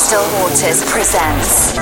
Crystal 0.00 0.24
Waters 0.40 0.80
presents 0.90 1.76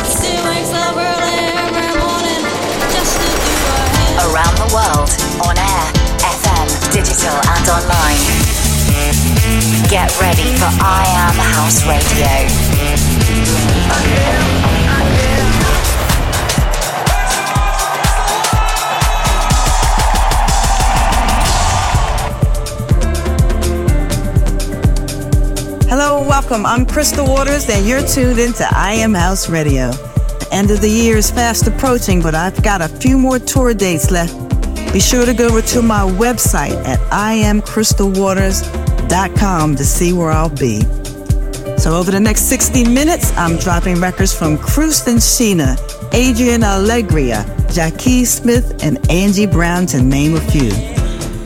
Around 4.27 4.57
the 4.59 4.67
world, 4.75 5.09
on 5.47 5.57
air, 5.57 5.93
FM, 6.19 6.67
digital 6.91 7.39
and 7.47 7.69
online. 7.69 8.19
Get 9.89 10.11
ready 10.21 10.57
for 10.57 10.67
I 10.83 11.07
Am 11.15 11.39
House 11.39 11.87
Radio. 11.87 12.27
Hello, 26.01 26.23
welcome. 26.23 26.65
I'm 26.65 26.87
Crystal 26.87 27.27
Waters, 27.27 27.69
and 27.69 27.85
you're 27.85 28.07
tuned 28.07 28.39
into 28.39 28.65
I 28.71 28.93
Am 28.93 29.13
House 29.13 29.49
Radio. 29.49 29.91
The 29.91 30.49
end 30.53 30.71
of 30.71 30.81
the 30.81 30.89
year 30.89 31.17
is 31.17 31.29
fast 31.29 31.67
approaching, 31.67 32.23
but 32.23 32.37
I've 32.37 32.63
got 32.63 32.81
a 32.81 32.87
few 32.87 33.19
more 33.19 33.41
tour 33.41 33.75
dates 33.75 34.13
left. 34.13 34.33
Be 34.93 35.01
sure 35.01 35.27
to 35.27 35.35
go 35.35 35.49
over 35.49 35.61
to 35.61 35.83
my 35.83 36.03
website 36.03 36.77
at 36.87 37.01
iamcrystalwaters.com 37.11 39.75
to 39.75 39.85
see 39.85 40.13
where 40.13 40.31
I'll 40.31 40.51
be. 40.51 40.83
So 41.79 41.97
over 41.97 42.13
the 42.13 42.21
next 42.21 42.43
60 42.43 42.89
minutes, 42.89 43.37
I'm 43.37 43.57
dropping 43.57 44.01
records 44.01 44.33
from 44.33 44.57
Krust 44.57 45.09
and 45.09 45.19
Sheena, 45.19 45.77
Adrian 46.15 46.63
Alegria, 46.63 47.45
Jackie 47.75 48.25
Smith, 48.25 48.85
and 48.85 49.05
Angie 49.11 49.47
Brown, 49.47 49.87
to 49.87 50.01
name 50.01 50.37
a 50.37 50.41
few. 50.43 50.71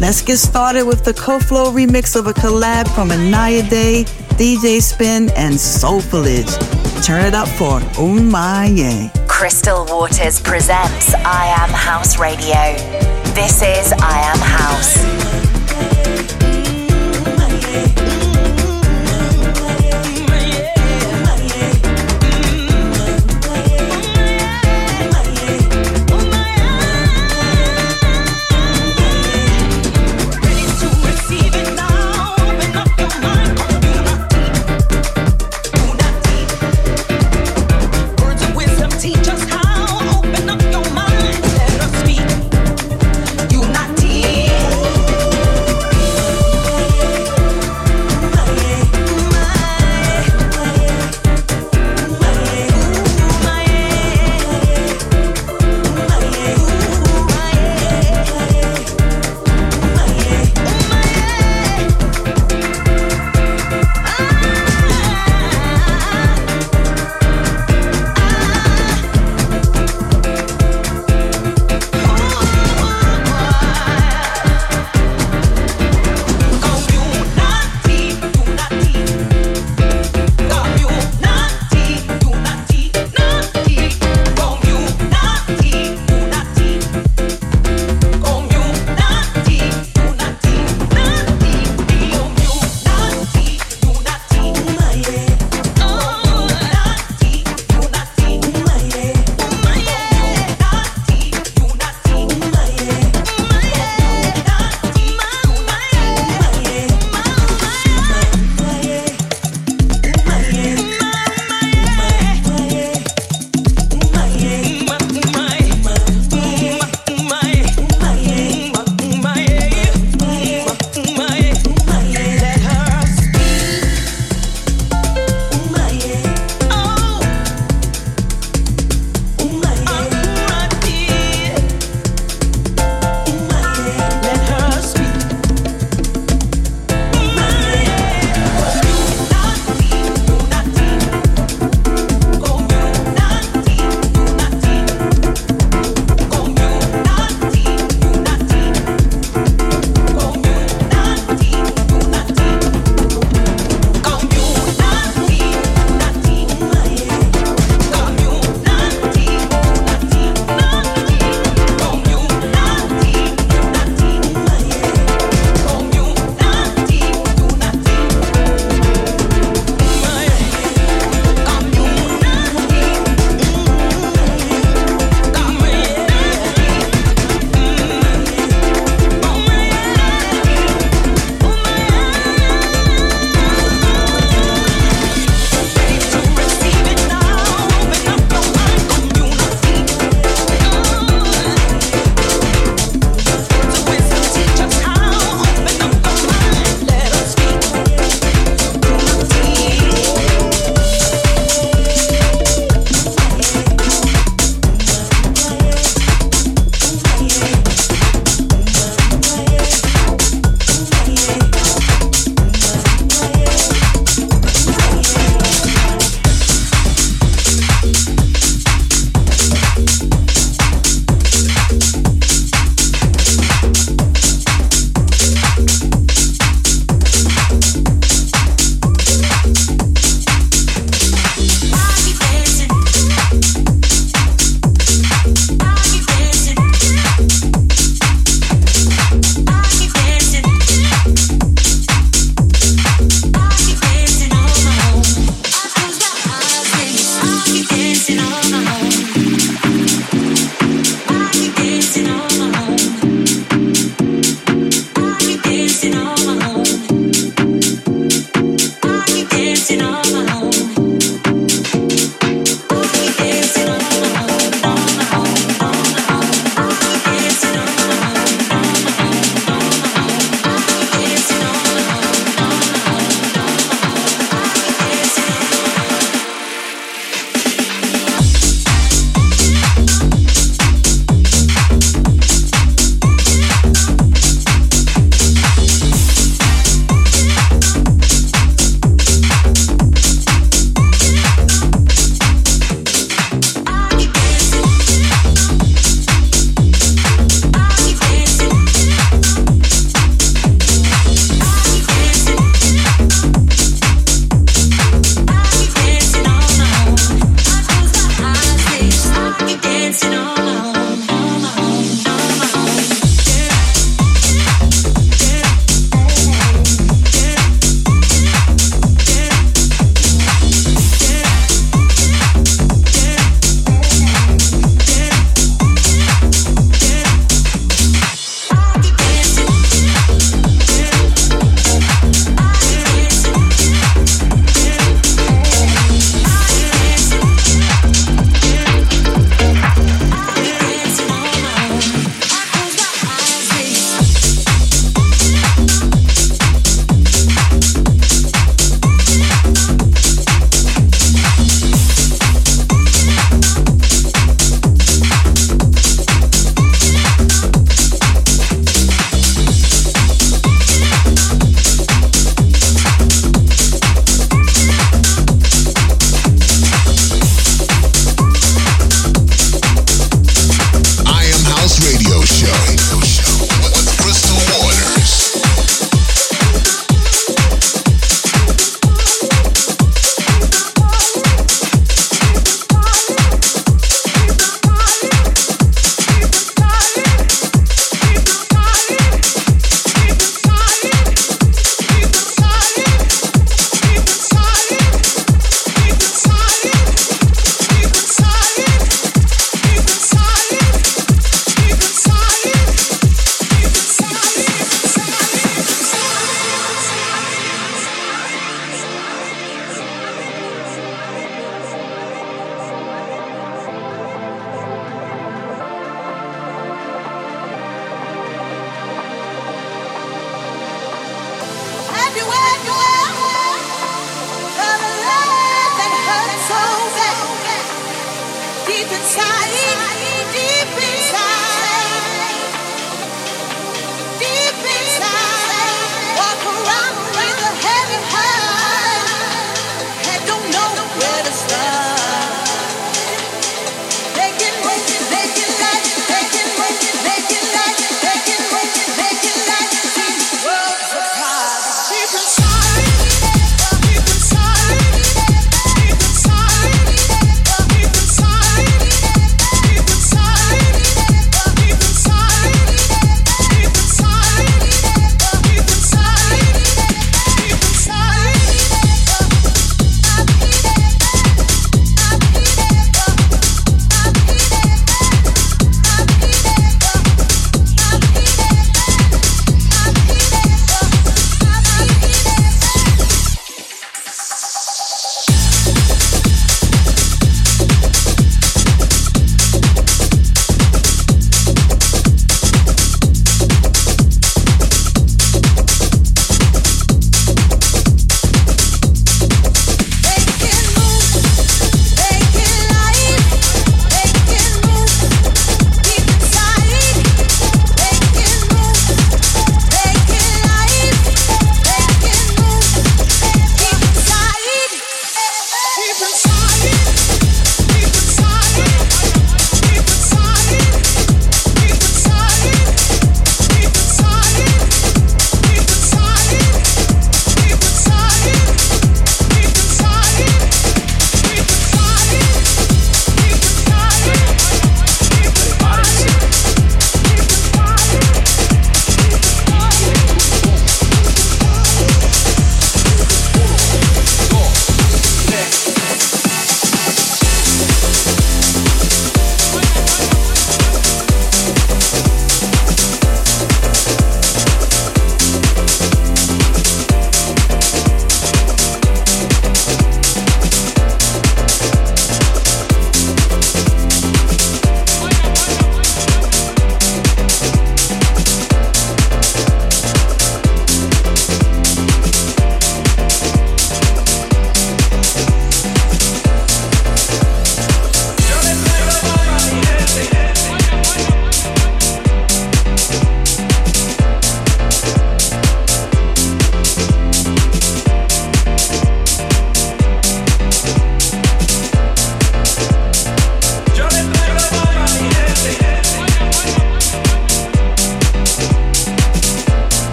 Let's 0.00 0.22
get 0.22 0.38
started 0.38 0.84
with 0.84 1.04
the 1.04 1.12
CoFlow 1.12 1.74
remix 1.74 2.16
of 2.16 2.28
a 2.28 2.32
collab 2.32 2.88
from 2.94 3.10
Inaya 3.10 3.68
Day, 3.68 4.06
DJ 4.38 4.80
Spen, 4.80 5.30
and 5.34 5.54
Soulfulage. 5.56 6.54
Turn 7.04 7.24
it 7.24 7.34
up 7.34 7.48
for 7.48 7.80
oh 7.98 8.14
Umaye. 8.16 9.10
Crystal 9.26 9.84
Waters 9.86 10.40
presents 10.40 11.12
I 11.12 11.46
Am 11.58 11.70
House 11.70 12.20
Radio. 12.20 12.76
This 13.34 13.62
is 13.62 13.92
I 13.94 14.20
Am 14.20 14.38
House. 14.38 15.27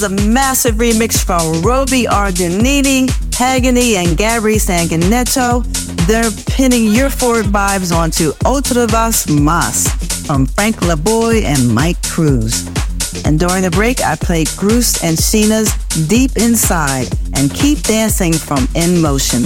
was 0.00 0.12
a 0.12 0.28
massive 0.28 0.76
remix 0.76 1.24
from 1.24 1.60
Roby 1.62 2.04
Ardenini, 2.04 3.08
Pagani, 3.32 3.96
and 3.96 4.16
Gabri 4.16 4.56
Sanguinetto. 4.56 5.64
They're 6.06 6.30
pinning 6.54 6.92
your 6.92 7.10
forward 7.10 7.46
vibes 7.46 7.94
onto 7.94 8.32
Otra 8.44 8.88
Vas 8.88 9.28
Mas 9.28 9.88
from 10.24 10.46
Frank 10.46 10.76
LaBoy 10.76 11.42
and 11.42 11.74
Mike 11.74 12.00
Cruz. 12.08 12.66
And 13.24 13.40
during 13.40 13.62
the 13.62 13.70
break, 13.72 14.00
I 14.00 14.14
played 14.14 14.48
Bruce 14.56 15.02
and 15.02 15.16
Sheena's 15.16 15.72
Deep 16.06 16.36
Inside 16.36 17.08
and 17.34 17.52
Keep 17.52 17.80
Dancing 17.80 18.34
from 18.34 18.68
In 18.76 19.00
Motion. 19.00 19.44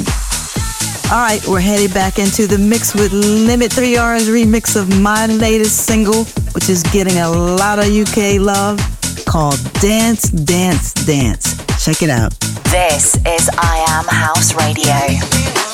All 1.10 1.20
right, 1.20 1.42
we're 1.46 1.60
headed 1.60 1.94
back 1.94 2.18
into 2.18 2.46
the 2.46 2.58
mix 2.58 2.94
with 2.94 3.12
Limit 3.12 3.70
3R's 3.70 4.28
remix 4.28 4.76
of 4.76 5.00
my 5.00 5.26
latest 5.26 5.86
single, 5.86 6.24
which 6.52 6.68
is 6.68 6.82
getting 6.84 7.18
a 7.18 7.30
lot 7.30 7.78
of 7.78 7.86
UK 7.86 8.38
love 8.38 8.91
called 9.26 9.58
Dance, 9.80 10.30
Dance, 10.30 10.92
Dance. 10.92 11.56
Check 11.84 12.02
it 12.02 12.10
out. 12.10 12.38
This 12.70 13.16
is 13.26 13.48
I 13.58 13.84
Am 13.88 14.04
House 14.06 14.54
Radio. 14.54 15.71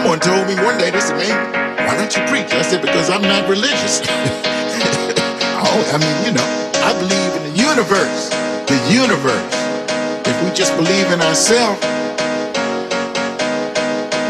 Someone 0.00 0.18
told 0.18 0.48
me 0.48 0.56
one 0.64 0.78
day, 0.78 0.88
they 0.88 0.98
said, 0.98 1.20
man, 1.20 1.36
why 1.84 1.92
don't 1.92 2.08
you 2.16 2.24
preach? 2.32 2.48
I 2.56 2.64
said, 2.64 2.80
because 2.80 3.10
I'm 3.10 3.20
not 3.20 3.44
religious. 3.44 4.00
oh, 5.60 5.76
I 5.92 6.00
mean, 6.00 6.16
you 6.24 6.32
know, 6.32 6.48
I 6.80 6.96
believe 6.96 7.36
in 7.36 7.52
the 7.52 7.54
universe. 7.60 8.32
The 8.64 8.80
universe. 8.88 9.52
If 10.24 10.32
we 10.40 10.56
just 10.56 10.72
believe 10.80 11.04
in 11.12 11.20
ourselves, 11.20 11.84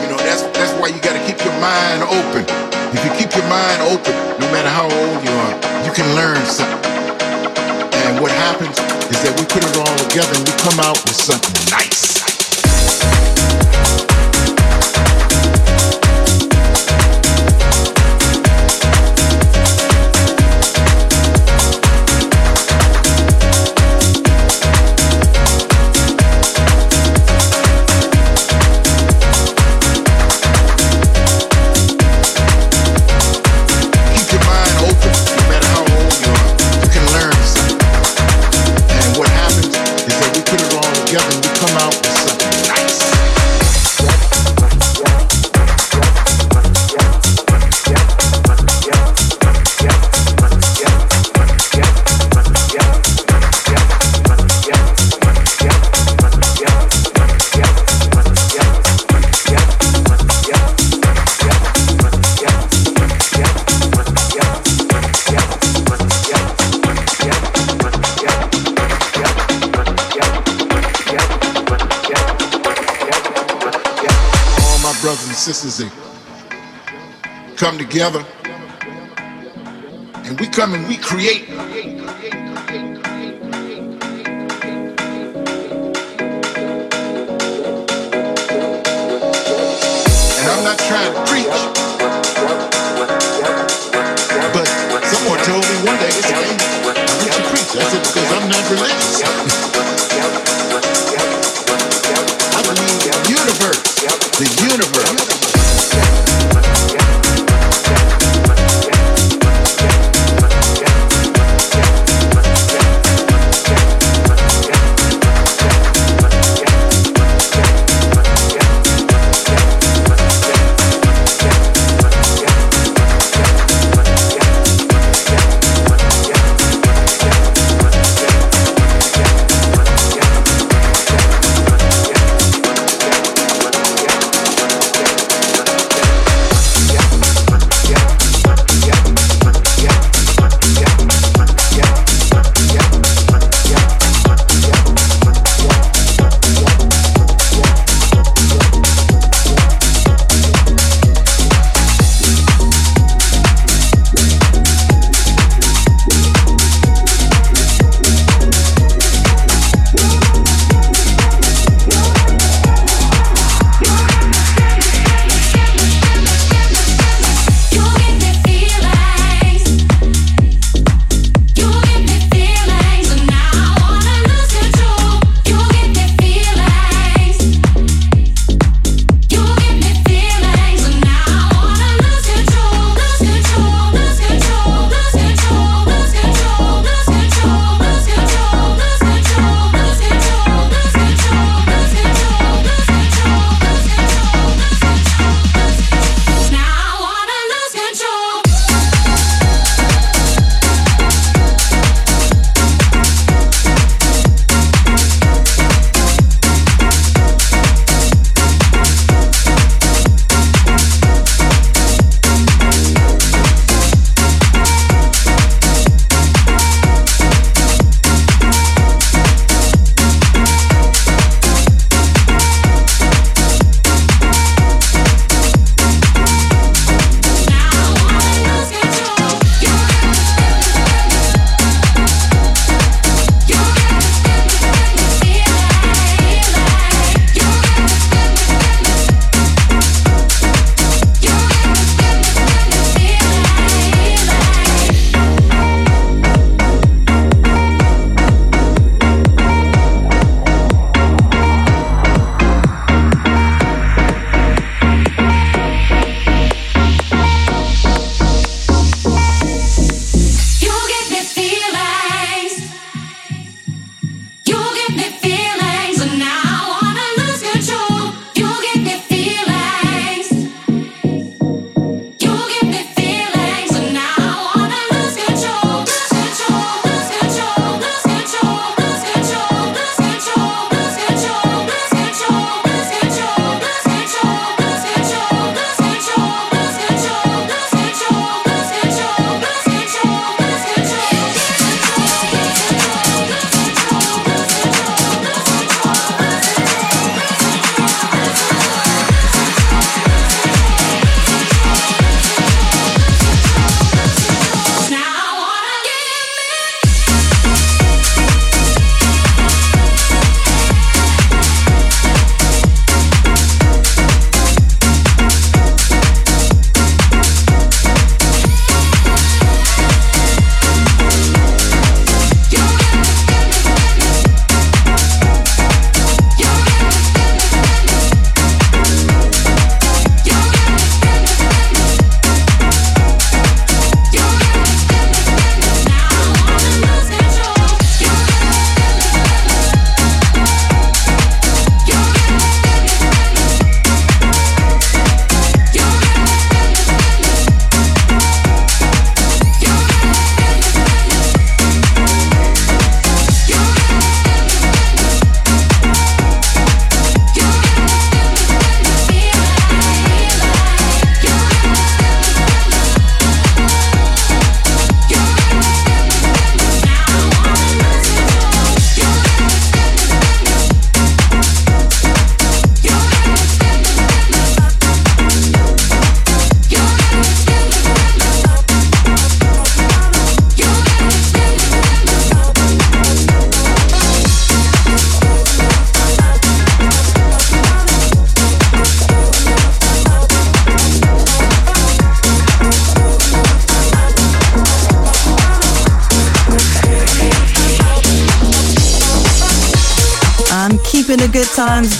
you 0.02 0.10
know, 0.10 0.18
that's 0.26 0.42
that's 0.58 0.74
why 0.82 0.90
you 0.90 0.98
gotta 0.98 1.22
keep 1.22 1.38
your 1.38 1.54
mind 1.62 2.02
open. 2.02 2.42
If 2.90 3.06
you 3.06 3.14
keep 3.14 3.30
your 3.38 3.46
mind 3.46 3.78
open, 3.94 4.10
no 4.42 4.50
matter 4.50 4.74
how 4.74 4.90
old 4.90 5.22
you 5.22 5.30
are, 5.30 5.54
you 5.86 5.94
can 5.94 6.10
learn 6.18 6.42
something. 6.50 6.82
And 8.10 8.18
what 8.18 8.34
happens 8.34 8.74
is 9.06 9.22
that 9.22 9.38
we 9.38 9.46
put 9.46 9.62
it 9.62 9.74
all 9.78 9.96
together 10.10 10.34
and 10.34 10.42
we 10.42 10.54
come 10.66 10.82
out 10.82 10.98
with 11.06 11.14
something 11.14 11.70
nice. 11.70 12.09
Sisters 75.54 75.90
come 77.56 77.76
together 77.76 78.24
and 80.24 80.38
we 80.40 80.46
come 80.46 80.74
and 80.74 80.86
we 80.88 80.96
create. 80.96 81.48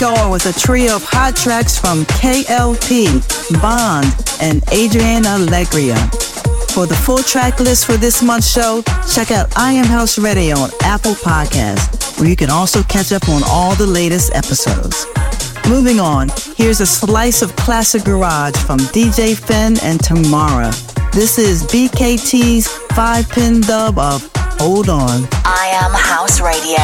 Going 0.01 0.31
with 0.31 0.47
a 0.47 0.59
trio 0.59 0.97
of 0.97 1.05
hot 1.05 1.37
tracks 1.37 1.79
from 1.79 2.07
KLP, 2.07 3.21
Bond, 3.61 4.07
and 4.41 4.65
Adrian 4.73 5.25
Alegria. 5.25 5.95
For 6.73 6.87
the 6.87 6.95
full 6.95 7.23
track 7.23 7.61
list 7.61 7.85
for 7.85 7.99
this 7.99 8.23
month's 8.23 8.51
show, 8.51 8.83
check 9.13 9.31
out 9.31 9.55
I 9.59 9.73
Am 9.73 9.85
House 9.85 10.19
Radio 10.19 10.57
on 10.57 10.71
Apple 10.83 11.13
Podcasts, 11.13 12.19
where 12.19 12.31
you 12.31 12.35
can 12.35 12.49
also 12.49 12.83
catch 12.85 13.13
up 13.13 13.29
on 13.29 13.43
all 13.45 13.75
the 13.75 13.87
latest 13.87 14.35
episodes. 14.35 15.07
Moving 15.69 16.01
on, 16.01 16.31
here's 16.57 16.81
a 16.81 16.87
slice 16.87 17.43
of 17.43 17.55
classic 17.57 18.03
garage 18.05 18.57
from 18.57 18.79
DJ 18.79 19.37
Finn 19.37 19.77
and 19.83 20.01
Tamara. 20.01 20.71
This 21.13 21.39
is 21.39 21.63
BKT's 21.65 22.69
five-pin 22.95 23.61
dub 23.61 23.99
of 23.99 24.27
Hold 24.61 24.89
On. 24.89 25.29
I 25.45 25.79
Am 25.83 25.93
House 25.93 26.41
Radio 26.41 26.79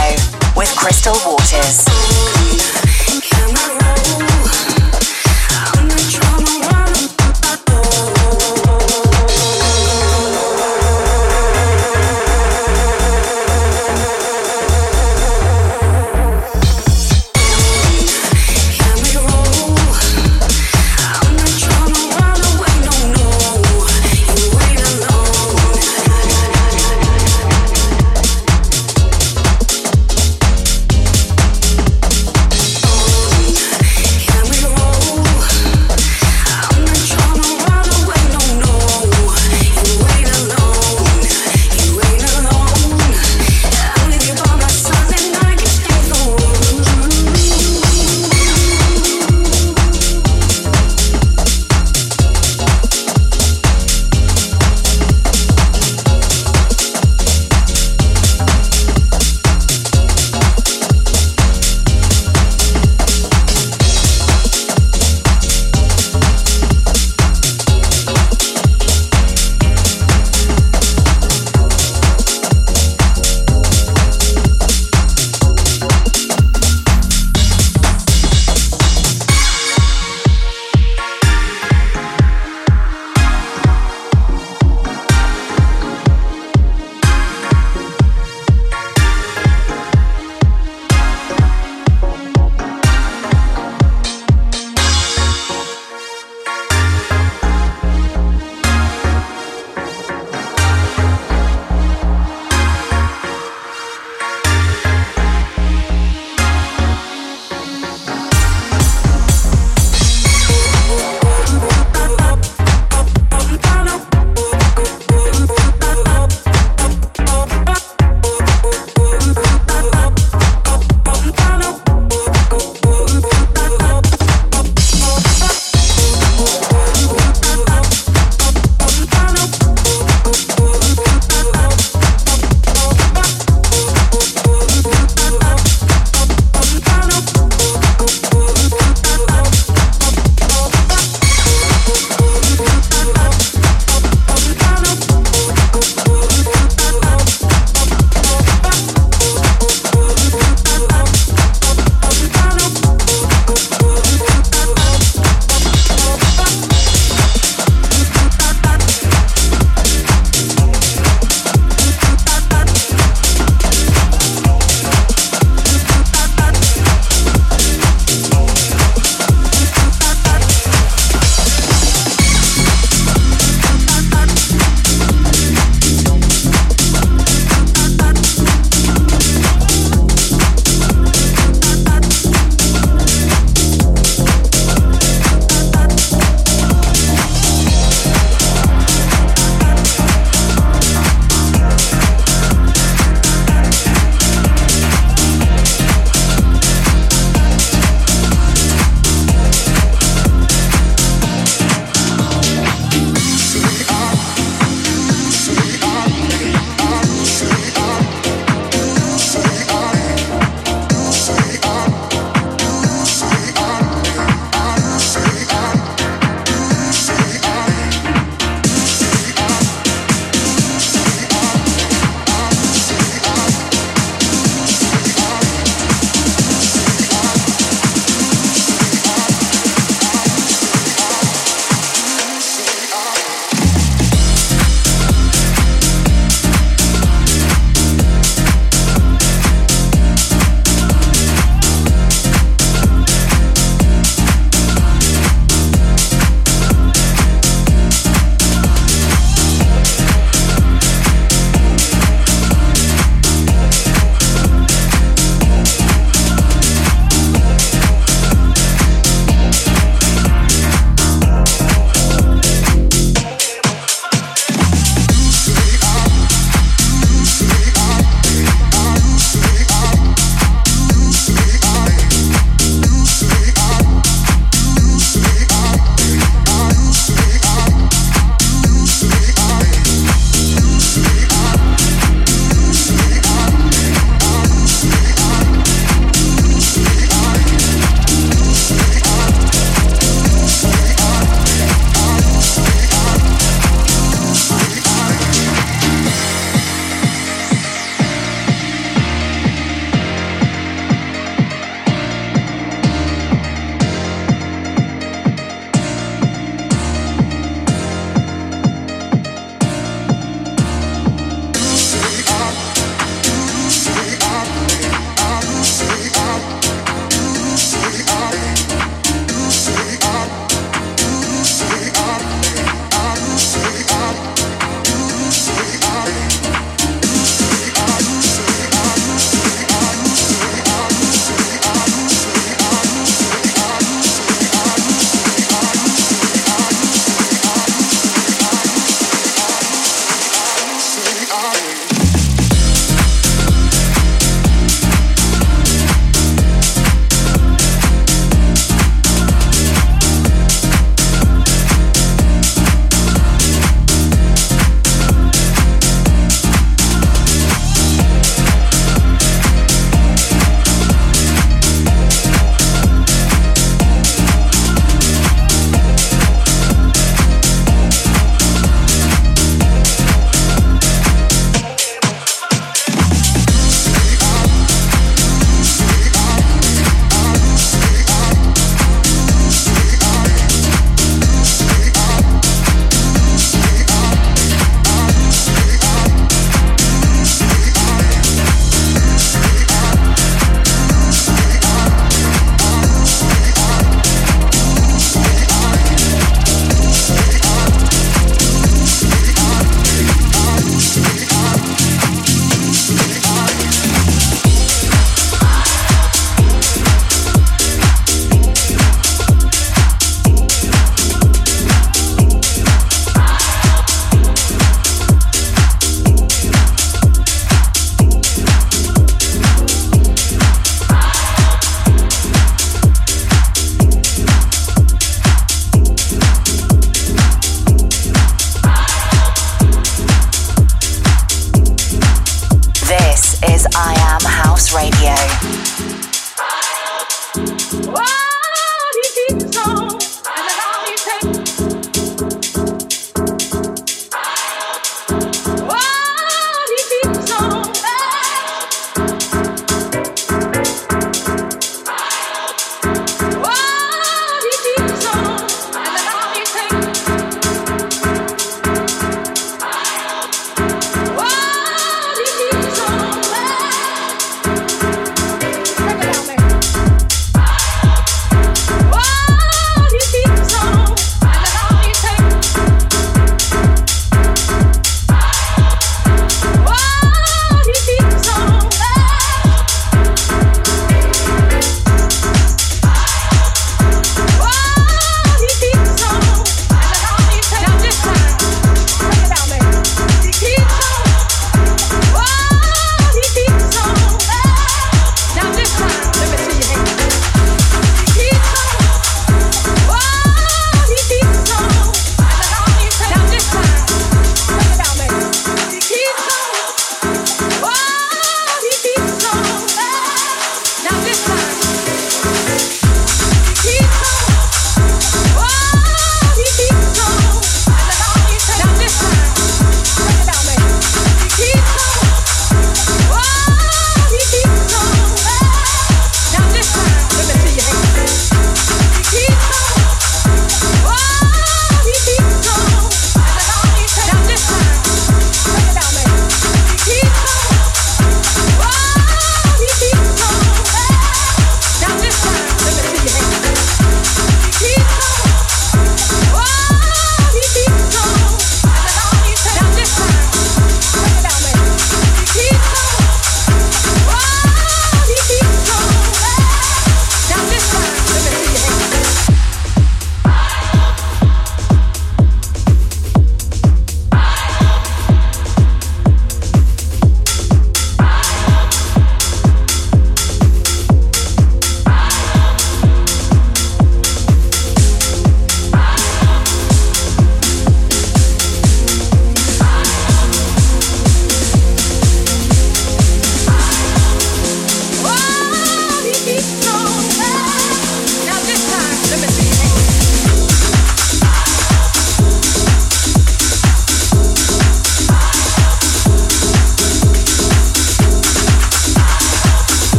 with 0.54 0.68
Crystal 0.76 1.16
Waters. 1.24 1.95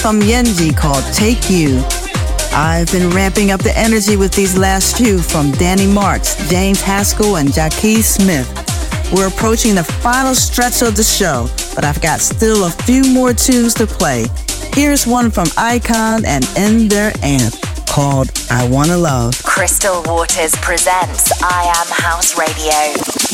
From 0.00 0.20
Yenji 0.20 0.74
called 0.74 1.04
Take 1.12 1.50
You. 1.50 1.82
I've 2.52 2.90
been 2.90 3.10
ramping 3.10 3.50
up 3.50 3.62
the 3.62 3.76
energy 3.76 4.16
with 4.16 4.32
these 4.32 4.56
last 4.56 4.96
few 4.96 5.18
from 5.18 5.50
Danny 5.52 5.86
Marks, 5.86 6.36
James 6.48 6.80
Haskell, 6.80 7.36
and 7.36 7.52
Jackie 7.52 8.00
Smith. 8.00 8.48
We're 9.12 9.28
approaching 9.28 9.74
the 9.74 9.84
final 9.84 10.34
stretch 10.34 10.80
of 10.80 10.96
the 10.96 11.02
show, 11.02 11.48
but 11.74 11.84
I've 11.84 12.00
got 12.00 12.20
still 12.20 12.64
a 12.64 12.70
few 12.70 13.12
more 13.12 13.34
tunes 13.34 13.74
to 13.74 13.86
play. 13.86 14.26
Here's 14.72 15.06
one 15.06 15.30
from 15.30 15.48
Icon 15.58 16.24
and 16.24 16.48
In 16.56 16.88
Their 16.88 17.12
Amp 17.22 17.54
called 17.86 18.30
I 18.50 18.66
Wanna 18.68 18.96
Love. 18.96 19.42
Crystal 19.42 20.02
Waters 20.06 20.54
presents 20.56 21.30
I 21.42 21.64
Am 21.76 21.86
House 22.02 22.38
Radio. 22.38 23.29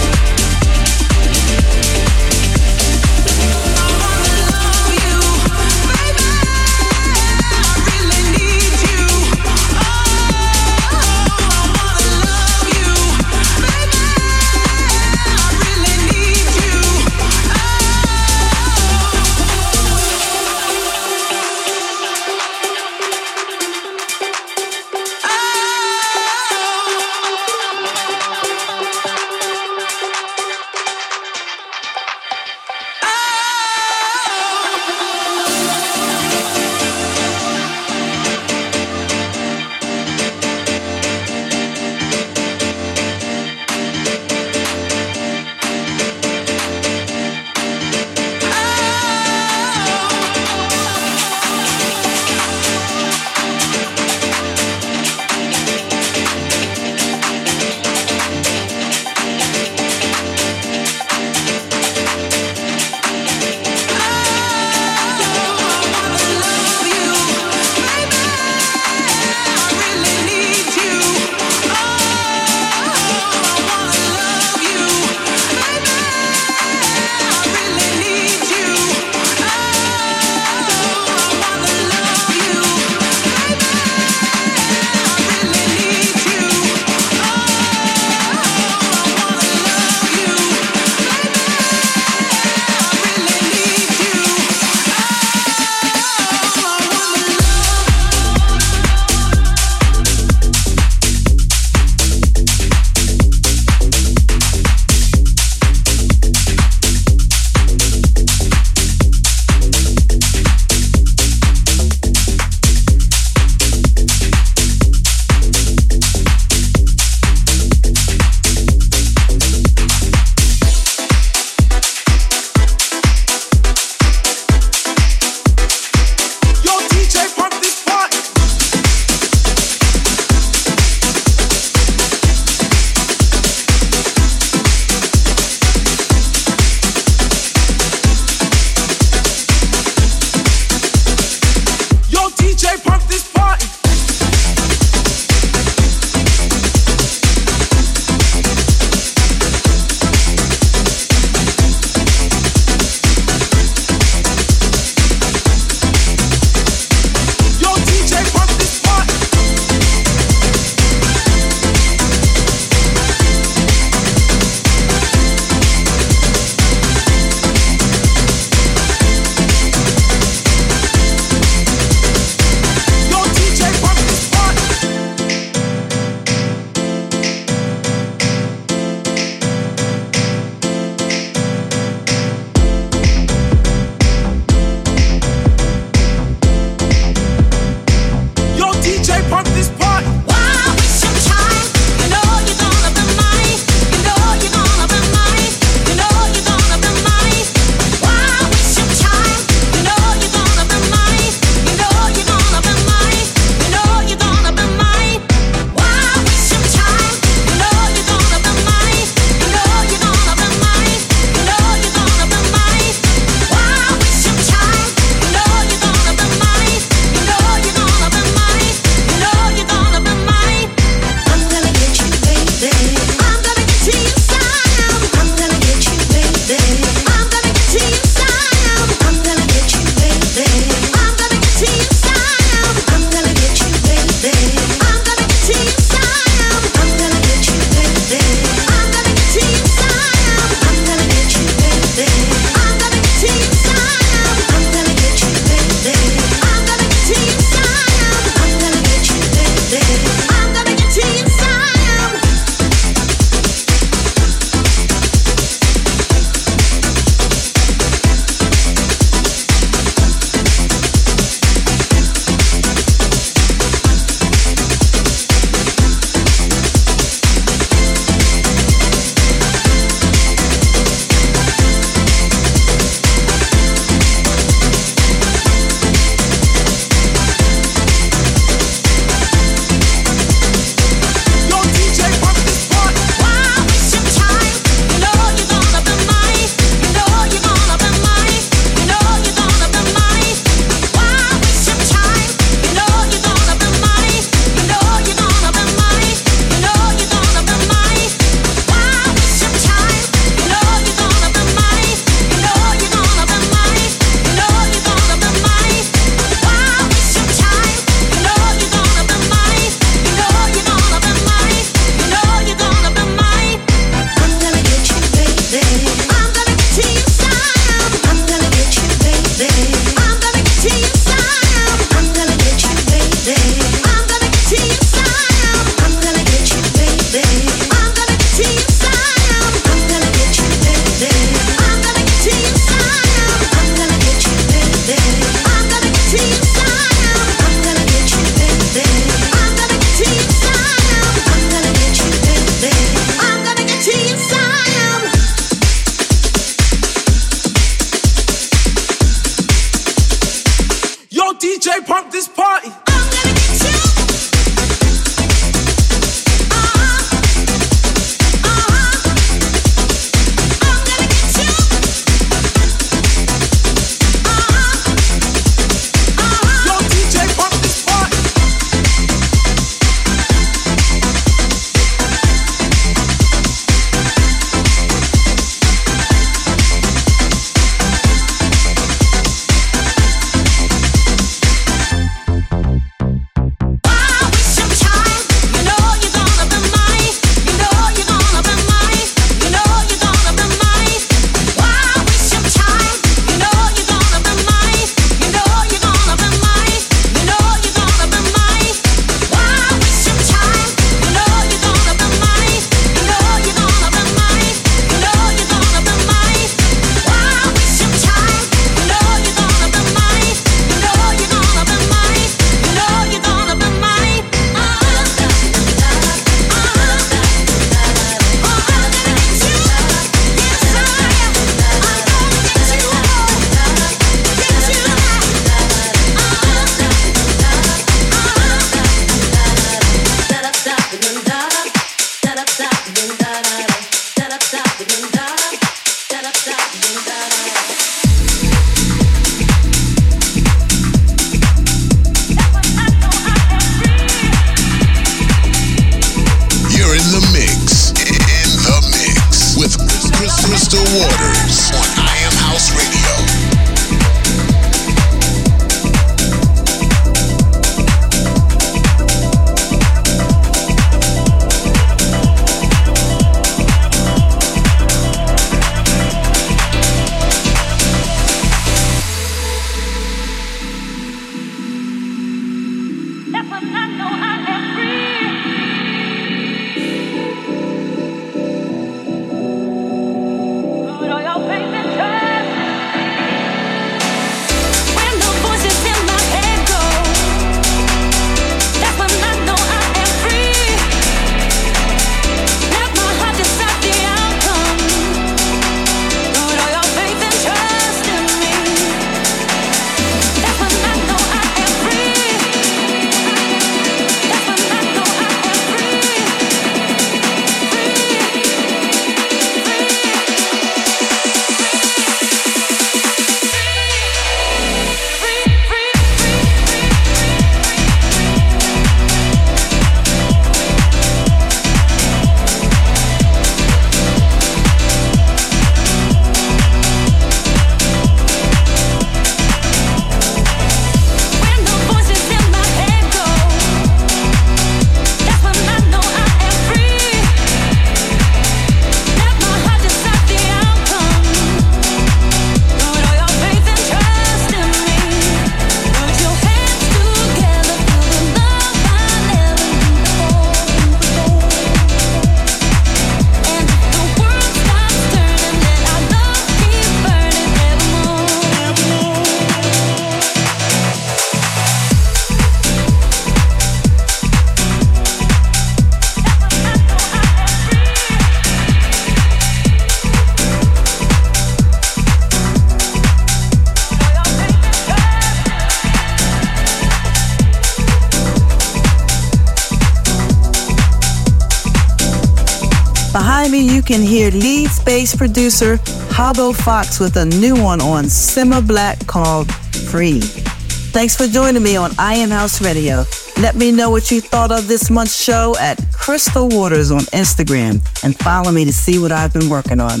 Can 583.86 584.00
hear 584.00 584.30
lead 584.30 584.70
space 584.70 585.14
producer 585.14 585.76
Habo 586.08 586.54
Fox 586.54 586.98
with 586.98 587.16
a 587.16 587.26
new 587.26 587.54
one 587.54 587.82
on 587.82 588.04
Simma 588.04 588.66
Black 588.66 589.06
called 589.06 589.52
Free. 589.54 590.20
Thanks 590.20 591.14
for 591.14 591.26
joining 591.26 591.62
me 591.62 591.76
on 591.76 591.90
I 591.98 592.14
Am 592.14 592.30
House 592.30 592.62
Radio. 592.62 593.04
Let 593.42 593.56
me 593.56 593.72
know 593.72 593.90
what 593.90 594.10
you 594.10 594.22
thought 594.22 594.50
of 594.52 594.68
this 594.68 594.90
month's 594.90 595.22
show 595.22 595.54
at 595.60 595.78
Crystal 595.92 596.48
Waters 596.48 596.90
on 596.90 597.00
Instagram 597.12 597.82
and 598.02 598.18
follow 598.18 598.50
me 598.52 598.64
to 598.64 598.72
see 598.72 598.98
what 598.98 599.12
I've 599.12 599.34
been 599.34 599.50
working 599.50 599.80
on. 599.80 600.00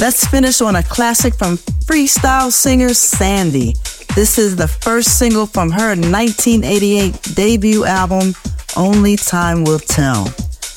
Let's 0.00 0.26
finish 0.26 0.62
on 0.62 0.76
a 0.76 0.82
classic 0.82 1.34
from 1.34 1.58
freestyle 1.84 2.50
singer 2.50 2.90
Sandeé. 2.90 3.76
This 4.14 4.38
is 4.38 4.56
the 4.56 4.68
first 4.68 5.18
single 5.18 5.44
from 5.44 5.70
her 5.70 5.88
1988 5.88 7.34
debut 7.34 7.84
album, 7.84 8.34
Only 8.74 9.16
Time 9.16 9.64
Will 9.64 9.80
Tell. 9.80 10.24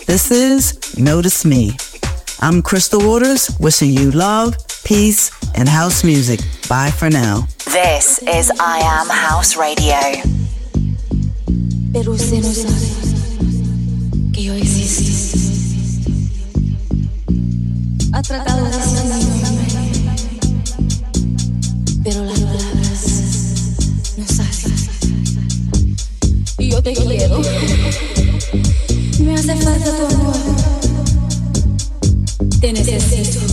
This 0.06 0.32
is 0.32 0.98
Notice 0.98 1.46
Me. 1.46 1.78
I'm 2.42 2.62
Crystal 2.62 3.06
Waters, 3.06 3.52
wishing 3.60 3.92
you 3.92 4.12
love, 4.12 4.56
peace, 4.86 5.30
and 5.56 5.68
house 5.68 6.06
music. 6.06 6.40
Bye 6.70 6.90
for 6.90 7.10
now. 7.10 7.48
This 7.66 8.20
is 8.24 8.50
I 8.58 8.80
Am 8.80 9.10
House 9.10 9.58
Radio. 9.58 9.98
Pero 11.92 12.14
usted 12.14 12.42
no 12.42 12.54
sabe 12.54 12.88
que 14.32 14.44
yo 14.44 14.54
existo. 14.54 15.38
Ha 18.14 18.22
tratado 18.22 18.64
de 18.64 18.78
escribirme, 18.78 19.20
pero 22.06 22.24
las 22.24 22.40
palabras 22.40 23.04
no 24.18 24.26
salen. 24.26 24.76
Y 26.58 26.72
yo 26.72 26.82
te 26.82 26.94
quiero. 26.94 27.42
Me 29.20 29.34
hace 29.34 29.56
falta 29.58 29.92
tu 29.92 30.06
amor. 30.16 30.79
Necesito. 32.62 33.40
Te 33.40 33.49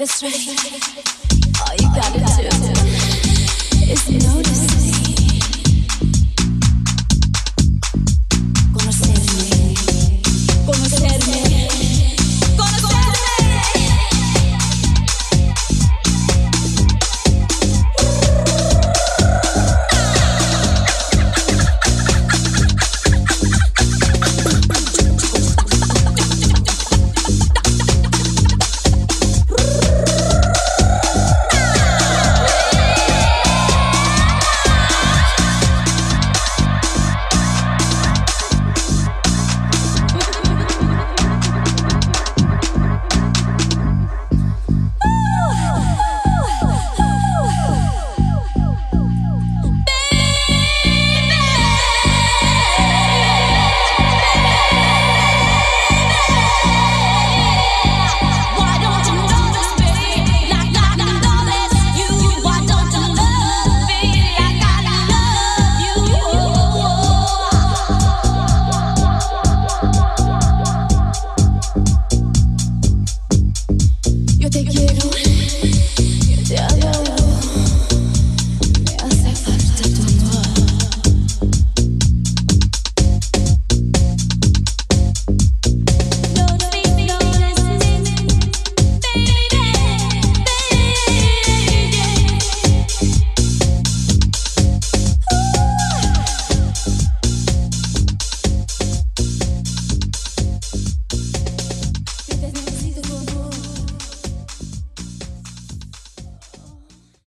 That's 0.00 0.22
right. 0.22 1.19